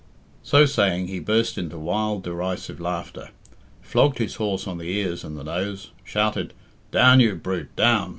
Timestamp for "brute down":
7.35-8.09